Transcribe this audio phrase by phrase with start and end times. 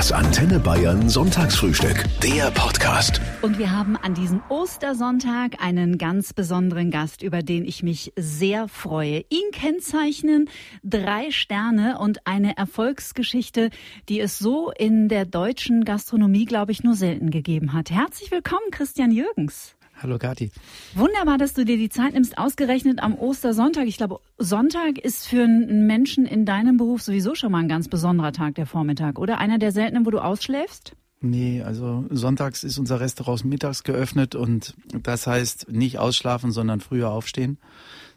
[0.00, 2.06] Das Antenne Bayern Sonntagsfrühstück.
[2.22, 3.20] Der Podcast.
[3.42, 8.66] Und wir haben an diesem Ostersonntag einen ganz besonderen Gast, über den ich mich sehr
[8.66, 9.26] freue.
[9.28, 10.48] Ihn kennzeichnen
[10.82, 13.68] drei Sterne und eine Erfolgsgeschichte,
[14.08, 17.90] die es so in der deutschen Gastronomie, glaube ich, nur selten gegeben hat.
[17.90, 19.76] Herzlich willkommen, Christian Jürgens.
[20.02, 20.50] Hallo Kathi.
[20.94, 23.86] Wunderbar, dass du dir die Zeit nimmst, ausgerechnet am Ostersonntag.
[23.86, 27.88] Ich glaube, Sonntag ist für einen Menschen in deinem Beruf sowieso schon mal ein ganz
[27.88, 29.38] besonderer Tag, der Vormittag, oder?
[29.38, 30.96] Einer der seltenen, wo du ausschläfst?
[31.20, 37.10] Nee, also sonntags ist unser Restaurant mittags geöffnet und das heißt nicht ausschlafen, sondern früher
[37.10, 37.58] aufstehen,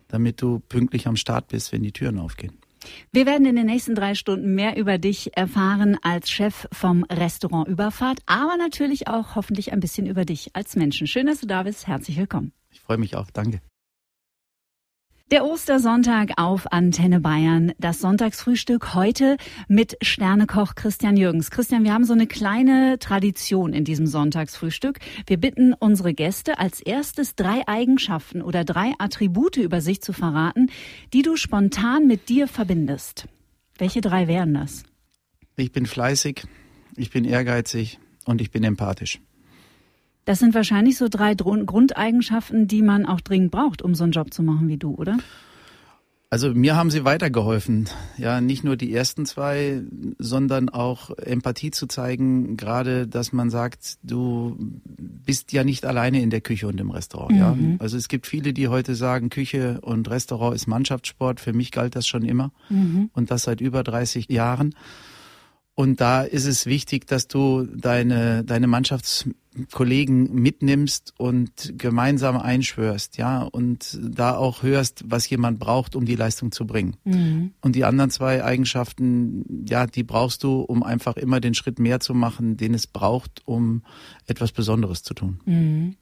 [0.08, 2.63] damit du pünktlich am Start bist, wenn die Türen aufgehen.
[3.12, 7.68] Wir werden in den nächsten drei Stunden mehr über dich erfahren als Chef vom Restaurant
[7.68, 11.08] Überfahrt, aber natürlich auch hoffentlich ein bisschen über dich als Menschen.
[11.08, 11.88] Schön, dass du da bist.
[11.88, 12.54] Herzlich willkommen.
[12.72, 13.30] Ich freue mich auch.
[13.32, 13.62] Danke.
[15.34, 17.72] Der Ostersonntag auf Antenne Bayern.
[17.80, 19.38] Das Sonntagsfrühstück heute
[19.68, 21.50] mit Sternekoch Christian Jürgens.
[21.50, 25.00] Christian, wir haben so eine kleine Tradition in diesem Sonntagsfrühstück.
[25.26, 30.70] Wir bitten unsere Gäste als erstes drei Eigenschaften oder drei Attribute über sich zu verraten,
[31.14, 33.28] die du spontan mit dir verbindest.
[33.80, 34.84] Welche drei wären das?
[35.56, 36.44] Ich bin fleißig,
[36.96, 39.20] ich bin ehrgeizig und ich bin empathisch.
[40.26, 44.34] Das sind wahrscheinlich so drei Grundeigenschaften, die man auch dringend braucht, um so einen Job
[44.34, 45.18] zu machen wie du, oder?
[46.34, 47.90] Also mir haben sie weitergeholfen.
[48.18, 49.84] Ja, nicht nur die ersten zwei,
[50.18, 52.58] sondern auch Empathie zu zeigen.
[52.58, 57.34] Gerade, dass man sagt, du bist ja nicht alleine in der Küche und im Restaurant.
[57.34, 57.38] Mhm.
[57.38, 61.40] Ja, also es gibt viele, die heute sagen, Küche und Restaurant ist Mannschaftssport.
[61.40, 63.12] Für mich galt das schon immer mhm.
[63.14, 64.74] und das seit über 30 Jahren.
[65.76, 73.42] Und da ist es wichtig, dass du deine, deine Mannschaftskollegen mitnimmst und gemeinsam einschwörst, ja,
[73.42, 76.98] und da auch hörst, was jemand braucht, um die Leistung zu bringen.
[77.06, 77.54] Mhm.
[77.62, 82.00] Und die anderen zwei Eigenschaften, ja, die brauchst du, um einfach immer den Schritt mehr
[82.00, 83.82] zu machen, den es braucht, um
[84.28, 85.40] etwas Besonderes zu tun.
[85.46, 85.96] Mhm.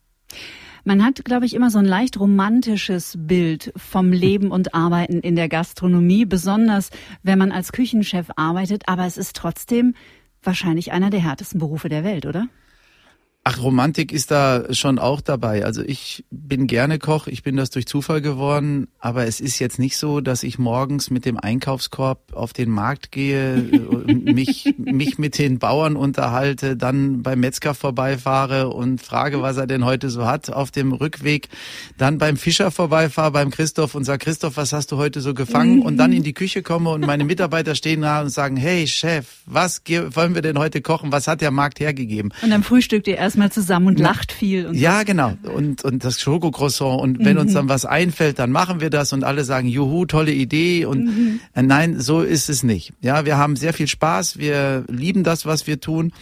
[0.84, 5.36] Man hat, glaube ich, immer so ein leicht romantisches Bild vom Leben und Arbeiten in
[5.36, 6.90] der Gastronomie, besonders
[7.22, 8.88] wenn man als Küchenchef arbeitet.
[8.88, 9.94] Aber es ist trotzdem
[10.42, 12.48] wahrscheinlich einer der härtesten Berufe der Welt, oder?
[13.44, 15.64] Ach, Romantik ist da schon auch dabei.
[15.64, 19.80] Also ich bin gerne Koch, ich bin das durch Zufall geworden, aber es ist jetzt
[19.80, 23.56] nicht so, dass ich morgens mit dem Einkaufskorb auf den Markt gehe,
[24.06, 29.84] mich, mich mit den Bauern unterhalte, dann beim Metzger vorbeifahre und frage, was er denn
[29.84, 31.48] heute so hat auf dem Rückweg,
[31.98, 35.82] dann beim Fischer vorbeifahre, beim Christoph und sage, Christoph, was hast du heute so gefangen?
[35.82, 39.26] Und dann in die Küche komme und meine Mitarbeiter stehen da und sagen, hey Chef,
[39.46, 41.10] was wollen wir denn heute kochen?
[41.10, 42.32] Was hat der Markt hergegeben?
[42.40, 44.66] Und dann frühstückt ihr erst erstmal zusammen und lacht viel.
[44.66, 45.04] Und ja, so.
[45.06, 45.32] genau.
[45.42, 47.00] Und, und das Schokocroissant.
[47.00, 47.42] Und wenn mhm.
[47.42, 50.84] uns dann was einfällt, dann machen wir das und alle sagen, juhu, tolle Idee.
[50.84, 51.40] Und mhm.
[51.54, 52.92] äh, nein, so ist es nicht.
[53.00, 54.38] Ja, wir haben sehr viel Spaß.
[54.38, 56.12] Wir lieben das, was wir tun.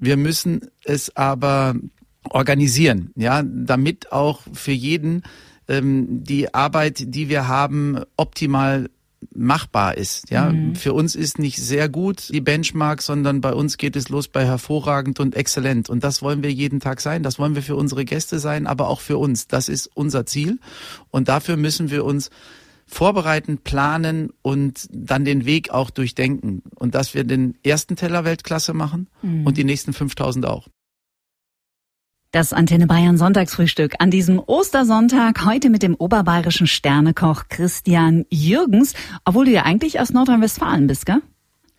[0.00, 1.76] Wir müssen es aber
[2.24, 5.22] organisieren, ja, damit auch für jeden
[5.68, 8.90] ähm, die Arbeit, die wir haben, optimal
[9.34, 10.30] machbar ist.
[10.30, 10.74] Ja, mhm.
[10.74, 14.44] für uns ist nicht sehr gut die Benchmark, sondern bei uns geht es los bei
[14.44, 15.88] hervorragend und exzellent.
[15.88, 17.22] Und das wollen wir jeden Tag sein.
[17.22, 19.46] Das wollen wir für unsere Gäste sein, aber auch für uns.
[19.46, 20.58] Das ist unser Ziel.
[21.10, 22.30] Und dafür müssen wir uns
[22.86, 26.62] vorbereiten, planen und dann den Weg auch durchdenken.
[26.74, 29.46] Und dass wir den ersten Teller Weltklasse machen mhm.
[29.46, 30.68] und die nächsten 5000 auch.
[32.30, 38.92] Das Antenne Bayern Sonntagsfrühstück an diesem Ostersonntag heute mit dem oberbayerischen Sternekoch Christian Jürgens,
[39.24, 41.22] obwohl du ja eigentlich aus Nordrhein-Westfalen bist, gell?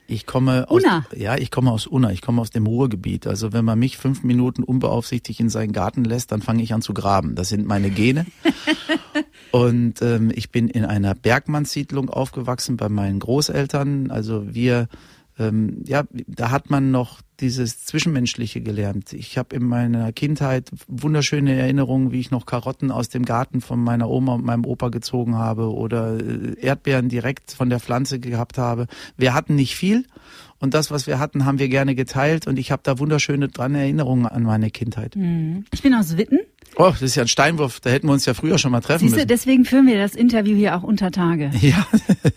[0.08, 1.06] Ich komme aus, Unna.
[1.16, 3.28] ja, ich komme aus Unna, ich komme aus dem Ruhrgebiet.
[3.28, 6.82] Also wenn man mich fünf Minuten unbeaufsichtigt in seinen Garten lässt, dann fange ich an
[6.82, 7.36] zu graben.
[7.36, 8.26] Das sind meine Gene.
[9.52, 14.10] Und ähm, ich bin in einer Bergmannssiedlung aufgewachsen bei meinen Großeltern.
[14.10, 14.88] Also wir
[15.40, 19.14] ähm, ja, da hat man noch dieses Zwischenmenschliche gelernt.
[19.14, 23.84] Ich habe in meiner Kindheit wunderschöne Erinnerungen, wie ich noch Karotten aus dem Garten von
[23.84, 28.58] meiner Oma und meinem Opa gezogen habe oder äh, Erdbeeren direkt von der Pflanze gehabt
[28.58, 28.88] habe.
[29.18, 30.06] Wir hatten nicht viel
[30.60, 33.76] und das, was wir hatten, haben wir gerne geteilt und ich habe da wunderschöne dran
[33.76, 35.16] Erinnerungen an meine Kindheit.
[35.16, 35.66] Mhm.
[35.72, 36.40] Ich bin aus Witten.
[36.76, 39.00] Oh, das ist ja ein Steinwurf, da hätten wir uns ja früher schon mal treffen
[39.00, 39.28] Siehste, müssen.
[39.28, 41.52] deswegen führen wir das Interview hier auch unter Tage.
[41.62, 41.86] Ja.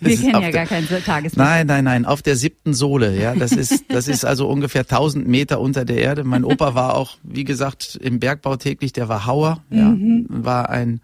[0.01, 1.37] Wir kennen ja gar kein Tageslicht.
[1.37, 3.35] Nein, nein, nein, auf der siebten Sohle, ja.
[3.35, 6.23] Das ist, das ist also ungefähr 1000 Meter unter der Erde.
[6.23, 9.89] Mein Opa war auch, wie gesagt, im Bergbau täglich, der war Hauer, ja.
[9.89, 10.27] Mhm.
[10.29, 11.01] War ein,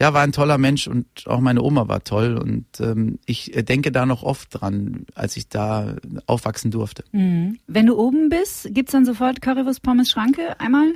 [0.00, 3.92] ja, war ein toller Mensch und auch meine Oma war toll und ähm, ich denke
[3.92, 5.94] da noch oft dran, als ich da
[6.26, 7.04] aufwachsen durfte.
[7.12, 7.58] Mhm.
[7.66, 10.94] Wenn du oben bist, gibt's dann sofort Currywurst Pommes Schranke einmal?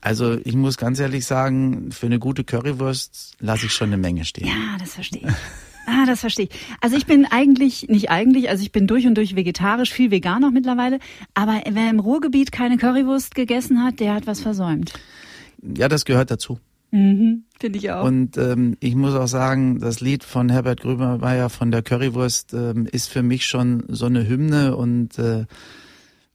[0.00, 4.24] Also ich muss ganz ehrlich sagen, für eine gute Currywurst lasse ich schon eine Menge
[4.24, 4.46] stehen.
[4.46, 5.34] Ja, das verstehe ich.
[5.90, 6.50] Ah, das verstehe ich.
[6.80, 10.44] Also ich bin eigentlich, nicht eigentlich, also ich bin durch und durch vegetarisch, viel vegan
[10.44, 11.00] auch mittlerweile.
[11.34, 14.92] Aber wer im Ruhrgebiet keine Currywurst gegessen hat, der hat was versäumt.
[15.62, 16.58] Ja, das gehört dazu.
[16.92, 18.04] Mhm, Finde ich auch.
[18.04, 22.86] Und ähm, ich muss auch sagen, das Lied von Herbert Grönemeyer von der Currywurst ähm,
[22.90, 25.46] ist für mich schon so eine Hymne und äh,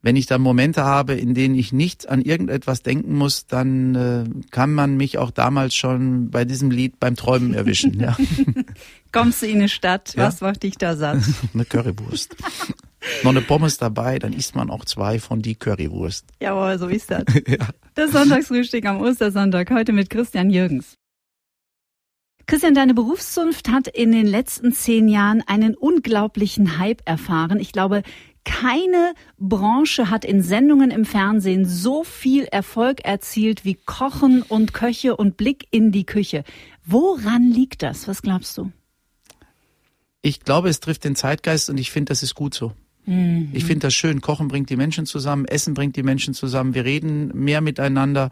[0.05, 4.23] wenn ich da Momente habe, in denen ich nicht an irgendetwas denken muss, dann äh,
[4.51, 7.99] kann man mich auch damals schon bei diesem Lied beim Träumen erwischen.
[7.99, 8.15] ja.
[9.11, 10.27] Kommst du in eine Stadt, ja?
[10.27, 11.23] was macht dich da satt?
[11.55, 12.35] eine Currywurst.
[13.23, 16.27] Noch eine Pommes dabei, dann isst man auch zwei von die Currywurst.
[16.39, 17.23] Jawohl, so ist das.
[17.47, 17.67] ja.
[17.95, 20.97] Das Sonntagsfrühstück am Ostersonntag, heute mit Christian Jürgens.
[22.45, 27.59] Christian, deine Berufszunft hat in den letzten zehn Jahren einen unglaublichen Hype erfahren.
[27.59, 28.03] Ich glaube,
[28.45, 35.17] keine Branche hat in Sendungen im Fernsehen so viel Erfolg erzielt wie Kochen und Köche
[35.17, 36.45] und Blick in die Küche.
[36.85, 38.07] Woran liegt das?
[38.07, 38.71] Was glaubst du?
[40.21, 42.71] Ich glaube, es trifft den Zeitgeist und ich finde, das ist gut so.
[43.05, 43.49] Mhm.
[43.51, 44.21] Ich finde das schön.
[44.21, 46.73] Kochen bringt die Menschen zusammen, Essen bringt die Menschen zusammen.
[46.73, 48.31] Wir reden mehr miteinander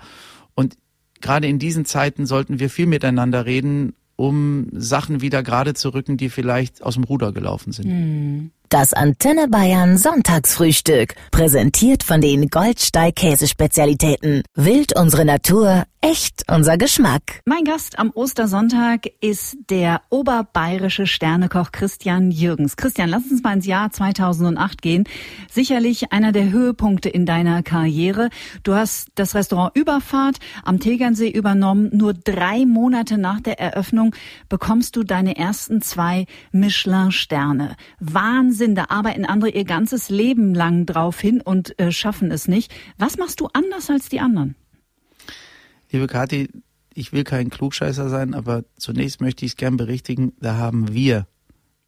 [0.56, 0.76] und
[1.22, 6.18] gerade in diesen Zeiten sollten wir viel miteinander reden, um Sachen wieder gerade zu rücken,
[6.18, 7.88] die vielleicht aus dem Ruder gelaufen sind.
[7.88, 8.52] Mhm.
[8.74, 11.14] Das Antenne Bayern Sonntagsfrühstück.
[11.30, 14.42] Präsentiert von den Goldsteig Käsespezialitäten.
[14.56, 17.40] Wild unsere Natur, echt unser Geschmack.
[17.46, 22.76] Mein Gast am Ostersonntag ist der oberbayerische Sternekoch Christian Jürgens.
[22.76, 25.06] Christian, lass uns mal ins Jahr 2008 gehen.
[25.50, 28.30] Sicherlich einer der Höhepunkte in deiner Karriere.
[28.64, 31.90] Du hast das Restaurant Überfahrt am Tegernsee übernommen.
[31.94, 34.14] Nur drei Monate nach der Eröffnung
[34.50, 37.78] bekommst du deine ersten zwei Michelin-Sterne.
[38.02, 42.74] Wahnsinn da arbeiten andere ihr ganzes Leben lang drauf hin und äh, schaffen es nicht.
[42.98, 44.58] Was machst du anders als die anderen?
[45.94, 46.50] Liebe Kathi,
[46.96, 51.28] ich will kein Klugscheißer sein, aber zunächst möchte ich es gern berichtigen, da haben wir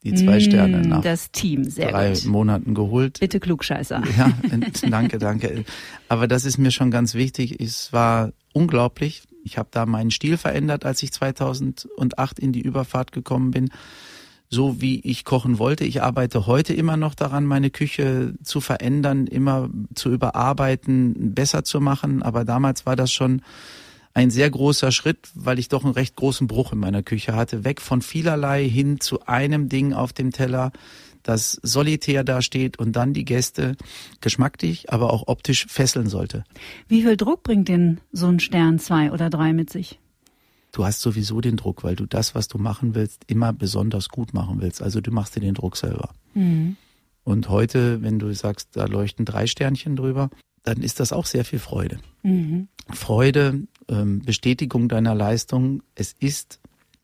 [0.03, 2.25] die zwei mm, Sterne nach das Team, sehr drei gut.
[2.25, 3.19] Monaten geholt.
[3.19, 4.03] Bitte Klugscheißer.
[4.15, 4.31] Ja,
[4.89, 5.65] danke, danke.
[6.07, 7.59] Aber das ist mir schon ganz wichtig.
[7.59, 9.23] Es war unglaublich.
[9.43, 13.69] Ich habe da meinen Stil verändert, als ich 2008 in die Überfahrt gekommen bin
[14.47, 15.85] so wie ich kochen wollte.
[15.85, 21.81] Ich arbeite heute immer noch daran, meine Küche zu verändern, immer zu überarbeiten, besser zu
[21.81, 22.21] machen.
[22.21, 23.41] Aber damals war das schon
[24.15, 27.63] ein sehr großer Schritt, weil ich doch einen recht großen Bruch in meiner Küche hatte.
[27.63, 30.71] Weg von vielerlei hin zu einem Ding auf dem Teller,
[31.21, 33.75] das solitär dasteht und dann die Gäste
[34.21, 36.43] geschmacklich, aber auch optisch fesseln sollte.
[36.87, 39.99] Wie viel Druck bringt denn so ein Stern zwei oder drei mit sich?
[40.75, 44.33] du hast sowieso den Druck, weil du das, was du machen willst, immer besonders gut
[44.33, 44.81] machen willst.
[44.81, 46.09] Also du machst dir den Druck selber.
[46.33, 46.75] Mhm.
[47.23, 50.29] Und heute, wenn du sagst, da leuchten drei Sternchen drüber,
[50.63, 51.99] dann ist das auch sehr viel Freude.
[52.23, 52.67] Mhm.
[52.91, 56.59] Freude, ähm, Bestätigung deiner Leistung, es ist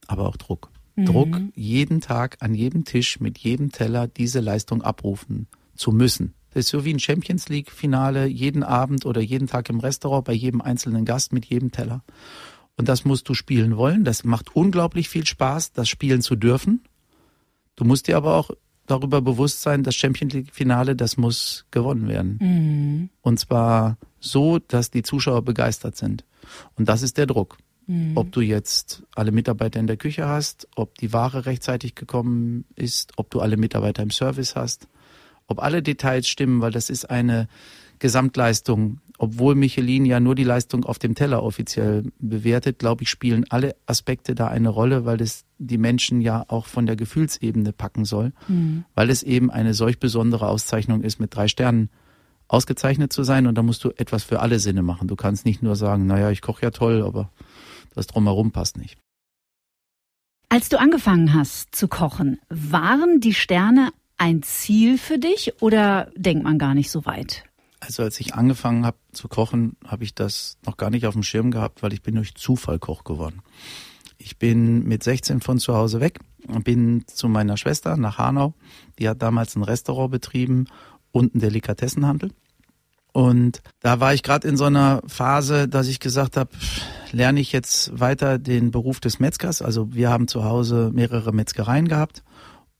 [0.06, 0.70] aber auch Druck.
[0.96, 1.04] Mhm.
[1.06, 6.34] Druck, jeden Tag an jedem Tisch mit jedem Teller diese Leistung abrufen zu müssen.
[6.52, 10.24] Das ist so wie ein Champions League Finale jeden Abend oder jeden Tag im Restaurant
[10.24, 12.02] bei jedem einzelnen Gast mit jedem Teller.
[12.76, 14.04] Und das musst du spielen wollen.
[14.04, 16.82] Das macht unglaublich viel Spaß, das spielen zu dürfen.
[17.76, 18.50] Du musst dir aber auch
[18.86, 22.38] darüber bewusst sein, das Champions League Finale, das muss gewonnen werden.
[22.40, 23.10] Mhm.
[23.22, 26.24] Und zwar so, dass die Zuschauer begeistert sind.
[26.76, 27.58] Und das ist der Druck.
[27.86, 28.16] Mhm.
[28.16, 33.12] Ob du jetzt alle Mitarbeiter in der Küche hast, ob die Ware rechtzeitig gekommen ist,
[33.16, 34.88] ob du alle Mitarbeiter im Service hast,
[35.48, 37.48] ob alle Details stimmen, weil das ist eine
[37.98, 43.44] Gesamtleistung obwohl Michelin ja nur die Leistung auf dem Teller offiziell bewertet, glaube ich, spielen
[43.50, 48.04] alle Aspekte da eine Rolle, weil es die Menschen ja auch von der Gefühlsebene packen
[48.04, 48.84] soll, mhm.
[48.96, 51.88] weil es eben eine solch besondere Auszeichnung ist, mit drei Sternen
[52.52, 55.08] ausgezeichnet zu sein und da musst du etwas für alle Sinne machen.
[55.08, 57.30] Du kannst nicht nur sagen, naja, ich koche ja toll, aber
[57.94, 58.98] das drumherum passt nicht.
[60.48, 66.44] Als du angefangen hast zu kochen, waren die Sterne ein Ziel für dich oder denkt
[66.44, 67.44] man gar nicht so weit?
[67.80, 71.22] Also als ich angefangen habe zu kochen, habe ich das noch gar nicht auf dem
[71.22, 73.42] Schirm gehabt, weil ich bin durch Zufall Koch geworden.
[74.18, 78.54] Ich bin mit 16 von zu Hause weg und bin zu meiner Schwester nach Hanau.
[78.98, 80.66] Die hat damals ein Restaurant betrieben
[81.10, 82.30] und einen Delikatessenhandel.
[83.12, 86.50] Und da war ich gerade in so einer Phase, dass ich gesagt habe,
[87.12, 89.60] lerne ich jetzt weiter den Beruf des Metzgers.
[89.60, 92.22] Also wir haben zu Hause mehrere Metzgereien gehabt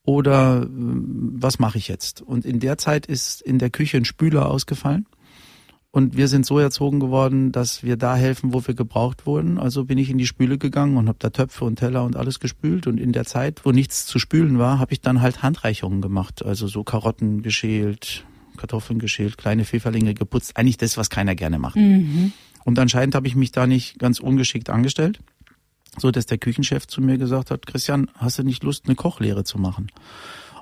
[0.04, 2.22] oder äh, was mache ich jetzt?
[2.22, 5.06] Und in der Zeit ist in der Küche ein Spüler ausgefallen.
[5.94, 9.58] Und wir sind so erzogen geworden, dass wir da helfen, wo wir gebraucht wurden.
[9.58, 12.40] Also bin ich in die Spüle gegangen und habe da Töpfe und Teller und alles
[12.40, 12.86] gespült.
[12.86, 16.42] Und in der Zeit, wo nichts zu spülen war, habe ich dann halt Handreichungen gemacht.
[16.42, 18.24] Also so Karotten geschält,
[18.56, 20.56] Kartoffeln geschält, kleine Pfifferlinge geputzt.
[20.56, 21.76] Eigentlich das, was keiner gerne macht.
[21.76, 22.32] Mhm.
[22.64, 25.21] Und anscheinend habe ich mich da nicht ganz ungeschickt angestellt
[25.99, 29.44] so dass der Küchenchef zu mir gesagt hat, Christian, hast du nicht Lust, eine Kochlehre
[29.44, 29.88] zu machen?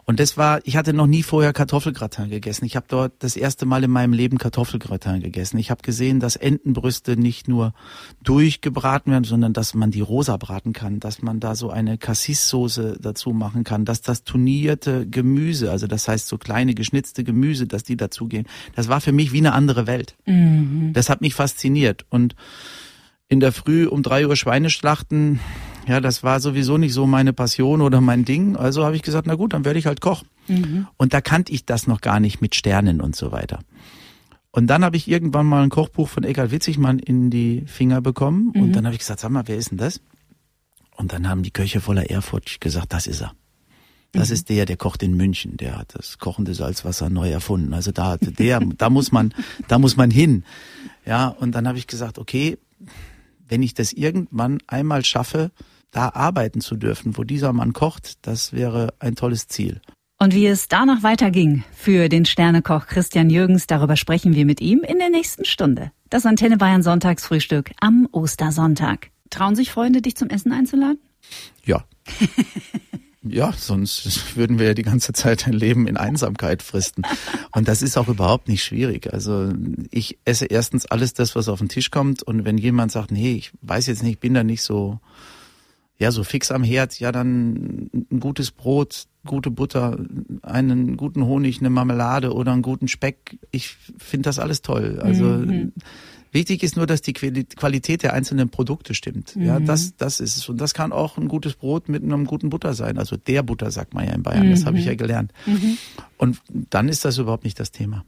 [0.05, 2.65] Und das war, ich hatte noch nie vorher Kartoffelgratin gegessen.
[2.65, 5.59] Ich habe dort das erste Mal in meinem Leben Kartoffelgratin gegessen.
[5.59, 7.75] Ich habe gesehen, dass Entenbrüste nicht nur
[8.23, 12.99] durchgebraten werden, sondern dass man die rosa braten kann, dass man da so eine Cassis-Soße
[13.01, 17.85] dazu machen kann, dass das turnierte Gemüse, also das heißt so kleine geschnitzte Gemüse, dass
[17.85, 18.47] die dazugehen.
[18.75, 20.17] Das war für mich wie eine andere Welt.
[20.27, 20.93] Mhm.
[20.93, 22.05] Das hat mich fasziniert.
[22.09, 22.35] Und
[23.29, 25.39] in der Früh um drei Uhr Schweine schlachten,
[25.91, 28.55] ja, das war sowieso nicht so meine Passion oder mein Ding.
[28.55, 30.23] Also habe ich gesagt, na gut, dann werde ich halt Koch.
[30.47, 30.87] Mhm.
[30.97, 33.59] Und da kannte ich das noch gar nicht mit Sternen und so weiter.
[34.53, 38.53] Und dann habe ich irgendwann mal ein Kochbuch von Eckhard Witzigmann in die Finger bekommen.
[38.55, 38.63] Mhm.
[38.63, 40.01] Und dann habe ich gesagt, sag mal, wer ist denn das?
[40.97, 43.33] Und dann haben die Köche voller Ehrfurcht gesagt, das ist er.
[44.13, 44.35] Das mhm.
[44.35, 45.57] ist der, der kocht in München.
[45.57, 47.75] Der hat das kochende Salzwasser neu erfunden.
[47.75, 49.35] Also da, der, da muss man,
[49.67, 50.45] da muss man hin.
[51.05, 52.59] Ja, und dann habe ich gesagt, okay,
[53.49, 55.51] wenn ich das irgendwann einmal schaffe,
[55.91, 59.81] da arbeiten zu dürfen, wo dieser Mann kocht, das wäre ein tolles Ziel.
[60.19, 64.81] Und wie es danach weiterging für den Sternekoch Christian Jürgens, darüber sprechen wir mit ihm
[64.81, 65.93] in der nächsten Stunde.
[66.11, 69.11] Das Antenne Bayern Sonntagsfrühstück am Ostersonntag.
[69.31, 70.99] Trauen sich Freunde, dich zum Essen einzuladen?
[71.65, 71.85] Ja.
[73.23, 77.03] Ja, sonst würden wir ja die ganze Zeit ein Leben in Einsamkeit fristen.
[77.53, 79.13] Und das ist auch überhaupt nicht schwierig.
[79.13, 79.53] Also
[79.91, 82.23] ich esse erstens alles das, was auf den Tisch kommt.
[82.23, 85.01] Und wenn jemand sagt, nee, ich weiß jetzt nicht, ich bin da nicht so,
[86.01, 89.99] ja, so fix am Herd, ja, dann ein gutes Brot, gute Butter,
[90.43, 93.39] einen guten Honig, eine Marmelade oder einen guten Speck.
[93.51, 94.99] Ich finde das alles toll.
[95.03, 95.73] Also mhm.
[96.33, 99.35] Wichtig ist nur, dass die Qualität der einzelnen Produkte stimmt.
[99.35, 99.43] Mhm.
[99.43, 100.49] Ja, das, das ist es.
[100.49, 102.99] Und das kann auch ein gutes Brot mit einem guten Butter sein.
[102.99, 104.47] Also der Butter sagt man ja in Bayern.
[104.47, 104.53] Mhm.
[104.53, 105.33] Das habe ich ja gelernt.
[105.47, 105.77] Mhm.
[106.19, 108.05] Und dann ist das überhaupt nicht das Thema.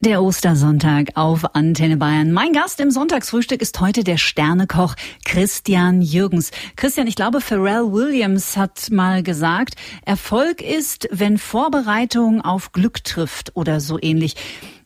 [0.00, 2.30] Der Ostersonntag auf Antenne Bayern.
[2.30, 6.50] Mein Gast im Sonntagsfrühstück ist heute der Sternekoch Christian Jürgens.
[6.76, 9.74] Christian, ich glaube, Pharrell Williams hat mal gesagt,
[10.04, 14.36] Erfolg ist, wenn Vorbereitung auf Glück trifft oder so ähnlich.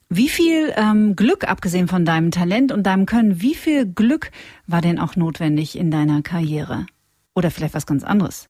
[0.08, 4.30] Wie viel ähm, Glück, abgesehen von deinem Talent und deinem Können, wie viel Glück
[4.68, 6.86] war denn auch notwendig in deiner Karriere?
[7.34, 8.46] Oder vielleicht was ganz anderes?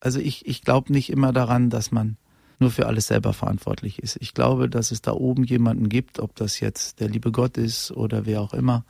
[0.00, 2.18] Also ich, ich glaube nicht immer daran, dass man
[2.62, 4.16] nur für alles selber verantwortlich ist.
[4.20, 7.90] Ich glaube, dass es da oben jemanden gibt, ob das jetzt der liebe Gott ist
[7.90, 8.84] oder wer auch immer,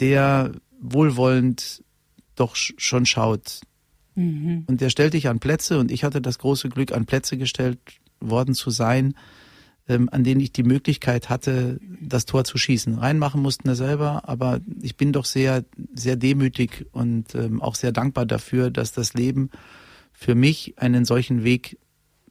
[0.00, 1.82] der wohlwollend
[2.34, 3.60] doch schon schaut.
[4.14, 4.64] Mhm.
[4.66, 7.78] Und der stellt dich an Plätze und ich hatte das große Glück, an Plätze gestellt
[8.20, 9.14] worden zu sein,
[9.88, 12.94] ähm, an denen ich die Möglichkeit hatte, das Tor zu schießen.
[12.94, 17.92] Reinmachen mussten wir selber, aber ich bin doch sehr, sehr demütig und ähm, auch sehr
[17.92, 19.50] dankbar dafür, dass das Leben
[20.12, 21.78] für mich einen solchen Weg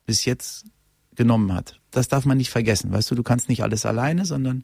[0.06, 0.66] bis jetzt
[1.16, 1.80] genommen hat.
[1.92, 2.92] Das darf man nicht vergessen.
[2.92, 4.64] Weißt du, du kannst nicht alles alleine, sondern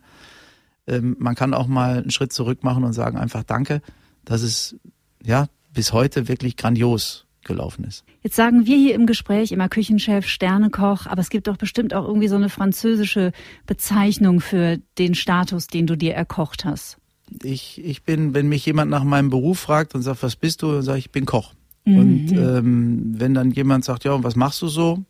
[0.88, 3.82] ähm, man kann auch mal einen Schritt zurück machen und sagen einfach Danke.
[4.26, 4.76] Das ist
[5.24, 8.04] ja bis heute wirklich grandios gelaufen ist.
[8.22, 12.06] Jetzt sagen wir hier im Gespräch immer Küchenchef, Sternekoch, aber es gibt doch bestimmt auch
[12.06, 13.32] irgendwie so eine französische
[13.66, 16.98] Bezeichnung für den Status, den du dir erkocht hast.
[17.44, 20.72] Ich, ich bin, wenn mich jemand nach meinem Beruf fragt und sagt, was bist du,
[20.74, 21.54] dann sage ich, ich bin Koch.
[21.86, 21.98] Mhm.
[21.98, 25.04] Und ähm, wenn dann jemand sagt, ja, und was machst du so?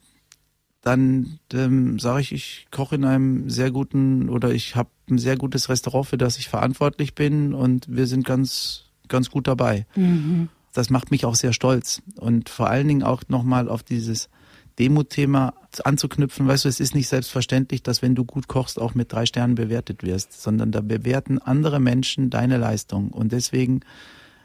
[0.82, 5.38] Dann ähm, sage ich, ich koche in einem sehr guten oder ich habe ein sehr
[5.38, 9.86] gutes Restaurant, für das ich verantwortlich bin und wir sind ganz, ganz gut dabei.
[9.96, 12.02] Mhm das macht mich auch sehr stolz.
[12.16, 14.30] Und vor allen Dingen auch nochmal auf dieses
[14.78, 16.48] Demut-Thema anzuknüpfen.
[16.48, 19.56] Weißt du, es ist nicht selbstverständlich, dass wenn du gut kochst, auch mit drei Sternen
[19.56, 23.10] bewertet wirst, sondern da bewerten andere Menschen deine Leistung.
[23.10, 23.82] Und deswegen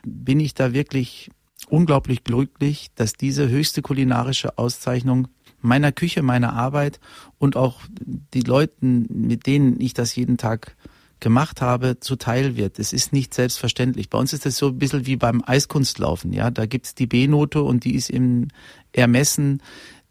[0.05, 1.31] bin ich da wirklich
[1.69, 5.29] unglaublich glücklich, dass diese höchste kulinarische Auszeichnung
[5.65, 7.01] meiner Küche, meiner Arbeit
[7.39, 10.77] und auch die Leuten, mit denen ich das jeden Tag
[11.21, 12.79] gemacht habe, zuteil wird.
[12.79, 14.11] Es ist nicht selbstverständlich.
[14.11, 16.33] Bei uns ist es so ein bisschen wie beim Eiskunstlaufen.
[16.33, 18.49] Ja, da gibt's die B-Note und die ist im
[18.93, 19.63] Ermessen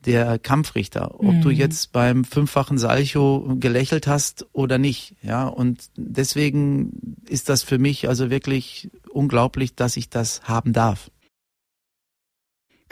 [0.05, 1.19] der Kampfrichter.
[1.19, 1.41] Ob mhm.
[1.41, 5.15] du jetzt beim fünffachen Salcho gelächelt hast oder nicht.
[5.21, 11.09] Ja, und deswegen ist das für mich also wirklich unglaublich, dass ich das haben darf.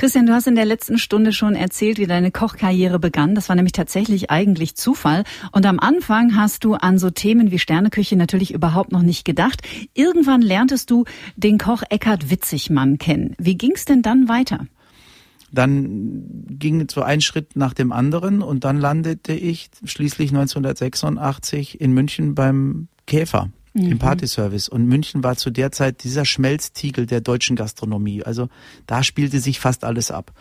[0.01, 3.35] Christian, du hast in der letzten Stunde schon erzählt, wie deine Kochkarriere begann.
[3.35, 5.25] Das war nämlich tatsächlich eigentlich Zufall.
[5.51, 9.61] Und am Anfang hast du an so Themen wie Sterneküche natürlich überhaupt noch nicht gedacht.
[9.93, 11.05] Irgendwann lerntest du
[11.35, 13.35] den Koch Eckhard Witzigmann kennen.
[13.37, 14.65] Wie ging's denn dann weiter?
[15.51, 21.91] Dann ging so ein Schritt nach dem anderen und dann landete ich schließlich 1986 in
[21.91, 23.91] München beim Käfer mhm.
[23.91, 24.69] im Partyservice.
[24.69, 28.23] Und München war zu der Zeit dieser Schmelztiegel der deutschen Gastronomie.
[28.23, 28.49] Also
[28.87, 30.33] da spielte sich fast alles ab.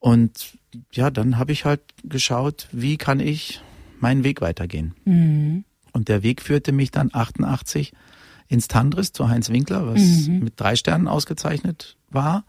[0.00, 0.58] Und
[0.92, 3.60] ja, dann habe ich halt geschaut, wie kann ich
[4.00, 4.94] meinen Weg weitergehen.
[5.04, 5.64] Mhm.
[5.92, 7.92] Und der Weg führte mich dann 88
[8.48, 10.40] ins Tandris zu Heinz Winkler, was mhm.
[10.40, 12.44] mit drei Sternen ausgezeichnet war.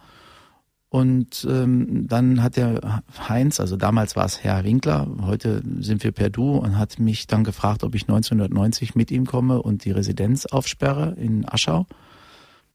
[0.94, 6.12] Und ähm, dann hat der Heinz, also damals war es Herr Winkler, heute sind wir
[6.12, 9.90] per Du und hat mich dann gefragt, ob ich 1990 mit ihm komme und die
[9.90, 11.88] Residenz aufsperre in Aschau.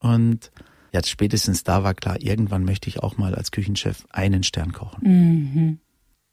[0.00, 0.50] Und
[0.92, 5.00] jetzt spätestens da war klar, irgendwann möchte ich auch mal als Küchenchef einen Stern kochen.
[5.04, 5.78] Mhm.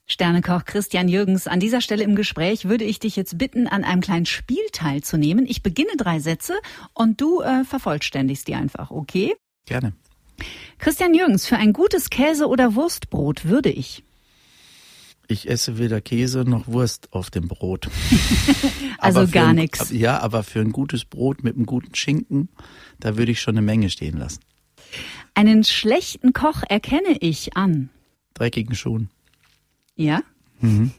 [0.06, 4.00] Sternekoch Christian Jürgens, an dieser Stelle im Gespräch würde ich dich jetzt bitten, an einem
[4.00, 5.46] kleinen Spiel teilzunehmen.
[5.46, 6.54] Ich beginne drei Sätze
[6.94, 9.36] und du äh, vervollständigst die einfach, okay?
[9.66, 9.92] Gerne.
[10.78, 14.04] Christian Jürgens, für ein gutes Käse- oder Wurstbrot würde ich.
[15.28, 17.88] Ich esse weder Käse noch Wurst auf dem Brot.
[18.98, 19.90] also gar nichts.
[19.90, 22.48] Ja, aber für ein gutes Brot mit einem guten Schinken,
[23.00, 24.40] da würde ich schon eine Menge stehen lassen.
[25.34, 27.90] Einen schlechten Koch erkenne ich an.
[28.34, 29.10] Dreckigen Schuhen.
[29.96, 30.22] Ja?
[30.60, 30.92] Mhm.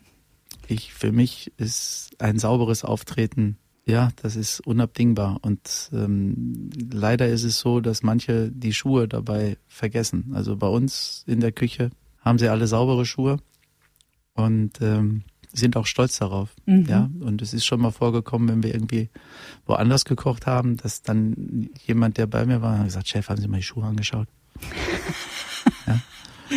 [0.67, 5.39] Ich, für mich ist ein sauberes Auftreten ja, das ist unabdingbar.
[5.41, 10.31] Und ähm, leider ist es so, dass manche die Schuhe dabei vergessen.
[10.33, 13.39] Also bei uns in der Küche haben sie alle saubere Schuhe
[14.33, 16.53] und ähm, sind auch stolz darauf.
[16.65, 16.85] Mhm.
[16.89, 19.09] Ja, und es ist schon mal vorgekommen, wenn wir irgendwie
[19.65, 23.57] woanders gekocht haben, dass dann jemand, der bei mir war, gesagt, Chef, haben Sie mal
[23.57, 24.27] die Schuhe angeschaut?
[25.87, 26.01] ja.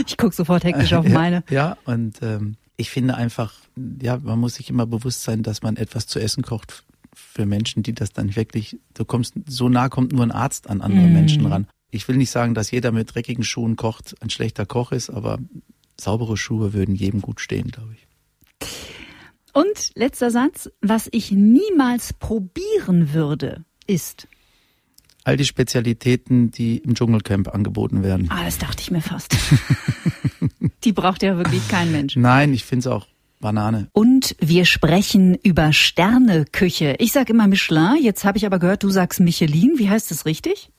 [0.05, 1.45] Ich gucke sofort hektisch auf meine.
[1.49, 3.55] Ja, und ähm, ich finde einfach,
[4.03, 6.83] ja, man muss sich immer bewusst sein, dass man etwas zu essen kocht
[7.21, 10.81] für Menschen, die das dann wirklich, du kommst, so nah kommt nur ein Arzt an
[10.81, 11.13] andere mm.
[11.13, 11.67] Menschen ran.
[11.91, 15.39] Ich will nicht sagen, dass jeder mit dreckigen Schuhen kocht, ein schlechter Koch ist, aber
[15.99, 18.07] saubere Schuhe würden jedem gut stehen, glaube ich.
[19.53, 24.29] Und letzter Satz, was ich niemals probieren würde, ist
[25.25, 28.29] all die Spezialitäten, die im Dschungelcamp angeboten werden.
[28.31, 29.37] Ah, das dachte ich mir fast.
[30.85, 32.17] die braucht ja wirklich kein Mensch.
[32.17, 33.07] Nein, ich finde es auch
[33.41, 33.89] Banane.
[33.93, 36.97] Und wir sprechen über Sterneküche.
[36.99, 39.73] Ich sag immer Michelin, jetzt habe ich aber gehört, du sagst Michelin.
[39.77, 40.71] Wie heißt das richtig?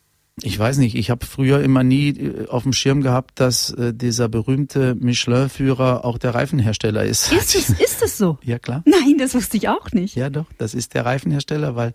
[0.43, 3.93] Ich weiß nicht, ich habe früher immer nie äh, auf dem Schirm gehabt, dass äh,
[3.93, 7.31] dieser berühmte Michelin-Führer auch der Reifenhersteller ist.
[7.31, 8.39] Ist es, ist es so?
[8.43, 8.81] Ja, klar.
[8.85, 10.15] Nein, das wusste ich auch nicht.
[10.15, 11.93] Ja, doch, das ist der Reifenhersteller, weil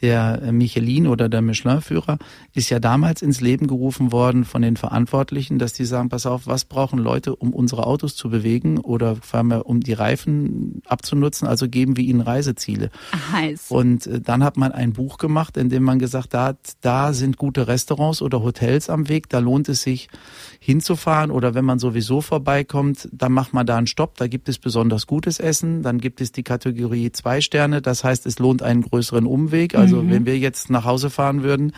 [0.00, 2.18] der Michelin oder der Michelin-Führer
[2.54, 6.46] ist ja damals ins Leben gerufen worden von den Verantwortlichen, dass die sagen, pass auf,
[6.46, 11.48] was brauchen Leute, um unsere Autos zu bewegen oder vor allem um die Reifen abzunutzen,
[11.48, 12.90] also geben wir ihnen Reiseziele.
[13.32, 13.66] Heiß.
[13.70, 17.36] Und äh, dann hat man ein Buch gemacht, in dem man gesagt hat, da sind
[17.36, 20.08] gute Restaurants oder Hotels am Weg, da lohnt es sich
[20.60, 24.58] hinzufahren oder wenn man sowieso vorbeikommt, dann macht man da einen Stopp, da gibt es
[24.58, 28.82] besonders gutes Essen, dann gibt es die Kategorie zwei Sterne, das heißt, es lohnt einen
[28.82, 30.10] größeren Umweg, also also mhm.
[30.10, 31.72] wenn wir jetzt nach Hause fahren würden,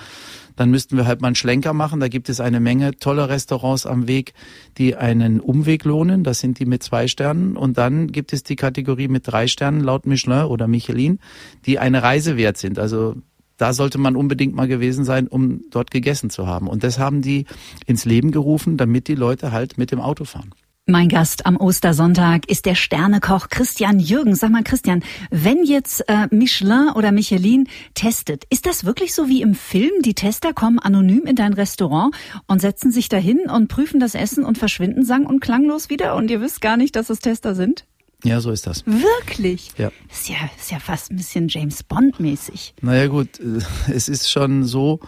[0.57, 2.01] dann müssten wir halt mal einen Schlenker machen.
[2.01, 4.35] Da gibt es eine Menge toller Restaurants am Weg,
[4.77, 6.25] die einen Umweg lohnen.
[6.25, 7.57] Das sind die mit zwei Sternen.
[7.57, 11.19] Und dann gibt es die Kategorie mit drei Sternen laut Michelin oder Michelin,
[11.67, 12.79] die eine Reise wert sind.
[12.79, 13.17] Also
[13.57, 16.67] da sollte man unbedingt mal gewesen sein, um dort gegessen zu haben.
[16.67, 17.47] Und das haben die
[17.87, 20.51] ins Leben gerufen, damit die Leute halt mit dem Auto fahren.
[20.87, 24.41] Mein Gast am Ostersonntag ist der Sternekoch Christian Jürgens.
[24.41, 29.43] Sag mal, Christian, wenn jetzt äh, Michelin oder Michelin testet, ist das wirklich so wie
[29.43, 29.91] im Film?
[30.03, 32.15] Die Tester kommen anonym in dein Restaurant
[32.49, 36.31] und setzen sich dahin und prüfen das Essen und verschwinden sang- und klanglos wieder und
[36.31, 37.85] ihr wisst gar nicht, dass es Tester sind?
[38.25, 38.85] Ja, so ist das.
[38.87, 39.71] Wirklich?
[39.79, 39.93] Ja.
[40.11, 42.75] Ist ja, ist ja fast ein bisschen James Bond-mäßig.
[42.81, 43.61] Naja, gut, äh,
[43.93, 45.01] es ist schon so,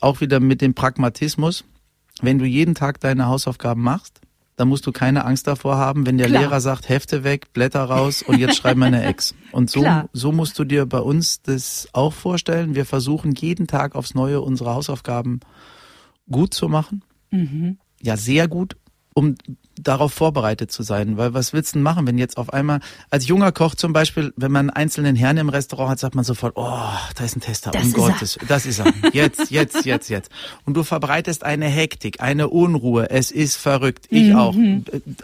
[0.00, 1.64] auch wieder mit dem Pragmatismus,
[2.22, 4.20] wenn du jeden Tag deine Hausaufgaben machst,
[4.56, 6.42] da musst du keine Angst davor haben, wenn der Klar.
[6.42, 9.34] Lehrer sagt, Hefte weg, Blätter raus und jetzt schreib mal eine Ex.
[9.52, 12.74] Und so, so musst du dir bei uns das auch vorstellen.
[12.74, 15.40] Wir versuchen jeden Tag aufs Neue unsere Hausaufgaben
[16.30, 17.02] gut zu machen.
[17.30, 17.78] Mhm.
[18.02, 18.76] Ja, sehr gut
[19.16, 19.34] um
[19.80, 21.16] darauf vorbereitet zu sein.
[21.16, 24.32] Weil was willst du denn machen, wenn jetzt auf einmal, als junger Koch zum Beispiel,
[24.36, 27.40] wenn man einen einzelnen Herrn im Restaurant hat, sagt man sofort, oh, da ist ein
[27.40, 28.46] Tester, das um Gottes, er.
[28.46, 28.92] das ist er.
[29.12, 30.30] Jetzt, jetzt, jetzt, jetzt.
[30.64, 33.10] Und du verbreitest eine Hektik, eine Unruhe.
[33.10, 34.06] Es ist verrückt.
[34.10, 34.36] Ich mhm.
[34.36, 34.54] auch.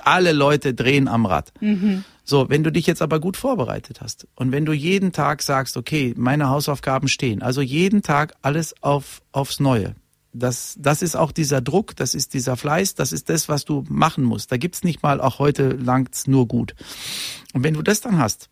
[0.05, 1.53] Alle Leute drehen am Rad.
[1.61, 2.05] Mhm.
[2.25, 5.77] So, wenn du dich jetzt aber gut vorbereitet hast und wenn du jeden Tag sagst,
[5.77, 9.97] okay, meine Hausaufgaben stehen, also jeden Tag alles auf, aufs Neue,
[10.33, 13.85] das, das ist auch dieser Druck, das ist dieser Fleiß, das ist das, was du
[13.88, 14.51] machen musst.
[14.51, 16.75] Da gibt's nicht mal, auch heute langt's nur gut.
[17.53, 18.49] Und wenn du das dann hast,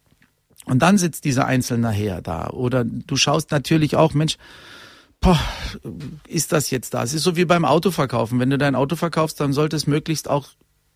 [0.66, 4.36] und dann sitzt dieser Einzelne nachher da, oder du schaust natürlich auch, Mensch,
[5.20, 5.38] boah,
[6.28, 7.02] ist das jetzt da?
[7.02, 8.38] Es ist so wie beim Autoverkaufen.
[8.38, 10.48] Wenn du dein Auto verkaufst, dann sollte es möglichst auch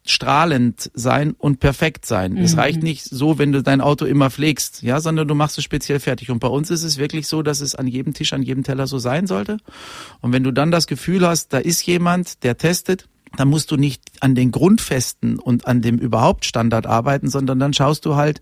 [0.06, 2.32] strahlend sein und perfekt sein.
[2.34, 2.42] Mhm.
[2.42, 5.64] Es reicht nicht so, wenn du dein Auto immer pflegst, ja, sondern du machst es
[5.64, 6.30] speziell fertig.
[6.30, 8.86] Und bei uns ist es wirklich so, dass es an jedem Tisch, an jedem Teller
[8.86, 9.56] so sein sollte.
[10.20, 13.76] Und wenn du dann das Gefühl hast, da ist jemand, der testet dann musst du
[13.76, 18.40] nicht an den Grundfesten und an dem überhaupt Standard arbeiten, sondern dann schaust du halt,